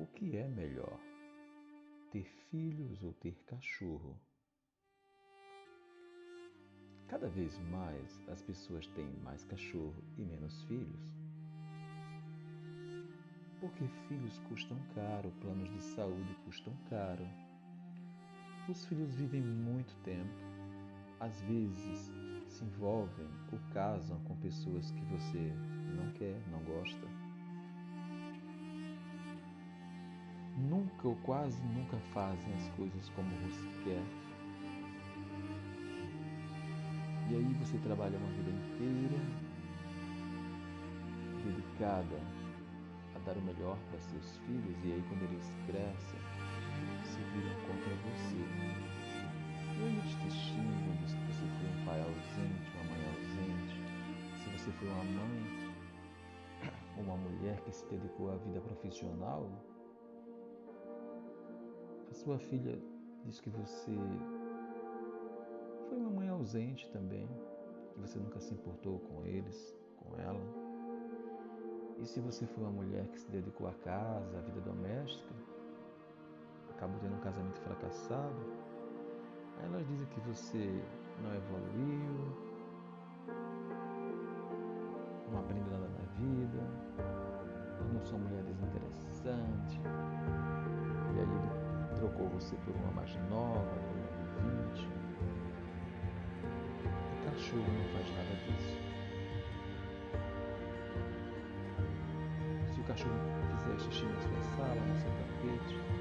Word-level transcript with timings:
O 0.00 0.06
que 0.06 0.34
é 0.34 0.48
melhor? 0.48 0.98
Ter 2.10 2.24
filhos 2.24 3.02
ou 3.02 3.12
ter 3.12 3.34
cachorro? 3.44 4.18
Cada 7.06 7.28
vez 7.28 7.58
mais 7.70 8.26
as 8.30 8.40
pessoas 8.40 8.86
têm 8.86 9.12
mais 9.22 9.44
cachorro 9.44 10.02
e 10.16 10.22
menos 10.22 10.62
filhos. 10.62 11.14
Porque 13.60 13.86
filhos 14.08 14.38
custam 14.48 14.78
caro, 14.94 15.30
planos 15.42 15.70
de 15.70 15.82
saúde 15.82 16.34
custam 16.46 16.72
caro. 16.88 17.28
Os 18.70 18.86
filhos 18.86 19.14
vivem 19.16 19.42
muito 19.42 19.94
tempo, 20.02 20.32
às 21.20 21.42
vezes 21.42 22.10
se 22.48 22.64
envolvem 22.64 23.28
ou 23.52 23.58
casam 23.74 24.18
com 24.24 24.34
pessoas 24.36 24.90
que 24.92 25.04
você 25.04 25.52
não 25.94 26.10
quer, 26.14 26.40
não 26.48 26.64
gosta. 26.64 27.19
Ou 31.02 31.16
quase 31.24 31.62
nunca 31.62 31.96
fazem 32.12 32.52
as 32.54 32.68
coisas 32.70 33.08
como 33.10 33.28
você 33.28 33.66
quer. 33.84 34.02
E 37.30 37.36
aí 37.36 37.54
você 37.54 37.78
trabalha 37.78 38.18
uma 38.18 38.28
vida 38.32 38.50
inteira 38.50 39.18
dedicada 41.44 42.20
a 43.14 43.18
dar 43.20 43.36
o 43.36 43.42
melhor 43.42 43.78
para 43.90 44.00
seus 44.00 44.36
filhos 44.38 44.76
e 44.84 44.92
aí 44.92 45.04
quando 45.08 45.22
eles 45.22 45.50
crescem, 45.66 46.20
se 47.04 47.20
viram 47.32 47.54
contra 47.66 47.94
você. 47.94 48.36
E 49.76 49.82
eles 49.82 50.14
te 50.14 50.30
xingam, 50.30 50.96
que 50.96 51.32
você 51.32 51.46
foi 51.46 51.80
um 51.80 51.84
pai 51.86 52.00
ausente, 52.00 52.70
uma 52.74 52.84
mãe 52.90 53.00
ausente, 53.14 53.76
se 54.42 54.50
você 54.50 54.70
foi 54.72 54.88
uma 54.88 55.04
mãe 55.04 55.70
uma 57.00 57.16
mulher 57.16 57.58
que 57.62 57.72
se 57.72 57.86
dedicou 57.86 58.32
à 58.32 58.36
vida 58.36 58.60
profissional, 58.60 59.48
a 62.10 62.14
sua 62.14 62.38
filha 62.38 62.76
diz 63.24 63.40
que 63.40 63.50
você 63.50 63.96
foi 65.88 65.98
uma 65.98 66.10
mãe 66.10 66.28
ausente 66.28 66.90
também, 66.90 67.28
que 67.92 68.00
você 68.00 68.18
nunca 68.18 68.40
se 68.40 68.52
importou 68.52 68.98
com 69.00 69.24
eles, 69.24 69.76
com 69.96 70.16
ela. 70.18 70.40
E 71.98 72.06
se 72.06 72.20
você 72.20 72.46
foi 72.46 72.64
uma 72.64 72.72
mulher 72.72 73.06
que 73.08 73.18
se 73.18 73.30
dedicou 73.30 73.68
à 73.68 73.74
casa, 73.74 74.38
à 74.38 74.40
vida 74.40 74.60
doméstica, 74.60 75.34
acabou 76.70 76.98
tendo 77.00 77.14
um 77.14 77.20
casamento 77.20 77.60
fracassado, 77.60 78.40
aí 79.58 79.66
elas 79.66 79.86
dizem 79.86 80.06
que 80.06 80.20
você 80.20 80.82
não 81.22 81.34
evoluiu, 81.34 82.50
não 85.30 85.38
aprendeu 85.38 85.72
nada 85.72 85.88
na 85.88 86.04
vida, 86.14 87.09
você 92.32 92.56
por 92.64 92.74
uma 92.74 92.92
mais 92.92 93.14
nova, 93.28 93.60
por 93.64 93.96
uma 93.96 94.10
20. 94.72 94.88
O 97.12 97.30
cachorro 97.30 97.72
não 97.72 97.84
faz 97.92 98.06
nada 98.16 98.34
disso. 98.46 98.78
Se 102.72 102.80
o 102.80 102.84
cachorro 102.84 103.14
fizer 103.58 103.78
xixi 103.78 104.04
na 104.06 104.20
sua 104.20 104.42
sala, 104.56 104.80
no 104.80 104.96
seu 104.96 105.10
tapete, 105.10 105.99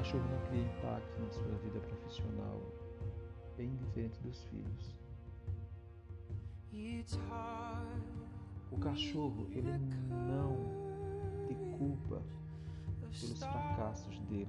cachorro 0.00 0.24
não 0.30 0.40
cria 0.48 0.62
impacto 0.62 1.20
na 1.20 1.30
sua 1.30 1.58
vida 1.58 1.78
profissional, 1.80 2.58
bem 3.54 3.76
diferente 3.76 4.18
dos 4.22 4.42
filhos. 4.44 4.96
O 8.70 8.78
cachorro, 8.78 9.46
ele 9.50 9.70
não 10.08 10.56
te 11.46 11.54
culpa 11.76 12.22
pelos 12.98 13.38
fracassos 13.40 14.18
dele, 14.20 14.48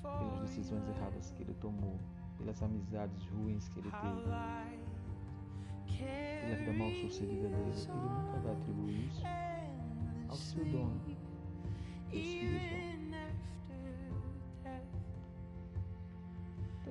pelas 0.00 0.40
decisões 0.42 0.86
erradas 0.88 1.32
que 1.32 1.42
ele 1.42 1.54
tomou, 1.54 1.98
pelas 2.36 2.62
amizades 2.62 3.26
ruins 3.30 3.68
que 3.68 3.80
ele 3.80 3.90
teve, 3.90 4.22
pela 6.40 6.56
vida 6.56 6.72
mal 6.74 6.90
sucedida 6.92 7.48
dele. 7.48 7.72
Ele 7.72 7.92
nunca 7.92 8.38
vai 8.44 8.52
atribuir 8.52 9.06
isso 9.08 9.22
ao 10.28 10.36
seu 10.36 10.64
dono. 10.66 11.00
Os 12.06 12.12
filhos 12.12 12.62
vão. 12.62 12.97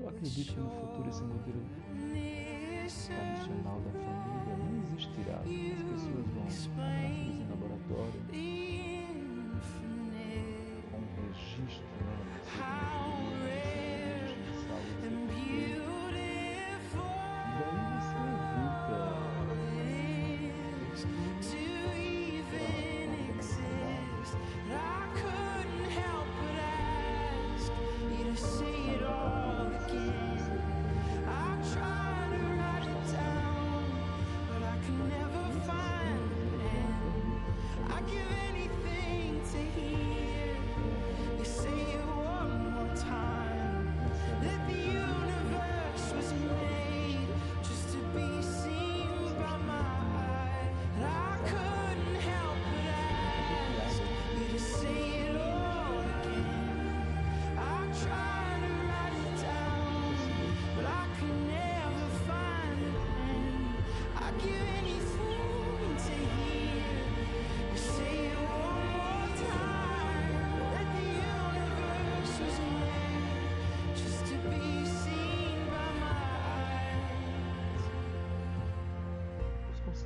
Eu 0.07 0.11
acredito 0.11 0.53
que 0.53 0.59
no 0.59 0.69
futuro 0.69 1.09
esse 1.09 1.23
modelo 1.23 1.61
tradicional 3.07 3.81
da 3.81 3.91
família 3.91 4.57
não 4.57 4.83
existirá. 4.83 5.39
As 5.39 5.83
pessoas 5.83 6.25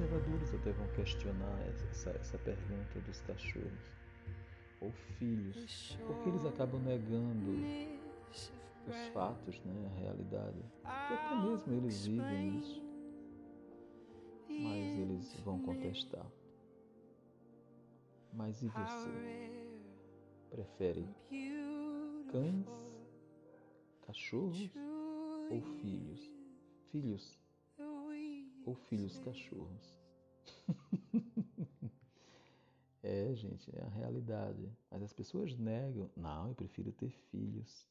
Os 0.01 0.07
conservadores 0.09 0.53
até 0.55 0.71
vão 0.71 0.87
questionar 0.95 1.59
essa, 1.67 2.09
essa 2.09 2.37
pergunta 2.39 2.99
dos 3.01 3.21
cachorros 3.21 3.91
ou 4.79 4.91
filhos, 5.19 5.95
porque 6.07 6.29
eles 6.29 6.43
acabam 6.43 6.81
negando 6.81 7.51
os 8.87 9.07
fatos, 9.13 9.59
né, 9.63 9.85
a 9.85 9.99
realidade. 9.99 10.57
Até 10.83 11.35
mesmo 11.35 11.73
eles 11.75 12.07
vivem 12.07 12.57
isso, 12.57 12.81
mas 14.49 14.99
eles 14.99 15.39
vão 15.41 15.59
contestar. 15.59 16.25
Mas 18.33 18.63
e 18.63 18.69
você? 18.69 19.69
Prefere 20.49 21.07
cães, 22.31 22.67
cachorros 24.01 24.71
ou 25.51 25.61
filhos? 25.79 26.31
Filhos 26.91 27.39
ou 28.65 28.73
filhos 28.75 29.17
cachorros? 29.19 30.00
é, 33.03 33.33
gente, 33.35 33.69
é 33.75 33.81
a 33.83 33.89
realidade. 33.89 34.71
Mas 34.89 35.03
as 35.03 35.13
pessoas 35.13 35.57
negam. 35.57 36.09
Não, 36.15 36.49
eu 36.49 36.55
prefiro 36.55 36.91
ter 36.91 37.09
filhos. 37.31 37.87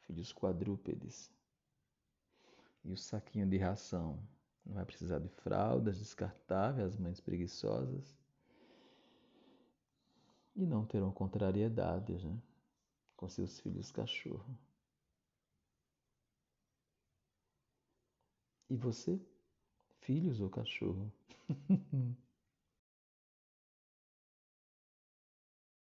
Filhos 0.00 0.32
quadrúpedes. 0.32 1.30
E 2.84 2.92
o 2.92 2.96
saquinho 2.96 3.48
de 3.48 3.56
ração. 3.58 4.22
Não 4.64 4.74
vai 4.74 4.84
precisar 4.84 5.18
de 5.18 5.28
fraldas 5.28 5.98
descartáveis, 5.98 6.86
as 6.88 6.96
mães 6.96 7.20
preguiçosas. 7.20 8.16
e 10.56 10.64
não 10.66 10.86
terão 10.86 11.12
contrariedades 11.12 12.24
né, 12.24 12.40
com 13.16 13.28
seus 13.28 13.60
filhos 13.60 13.90
cachorro. 13.90 14.56
E 18.68 18.76
você? 18.76 19.18
Filhos 20.04 20.40
ou 20.40 20.50
cachorro? 20.50 21.10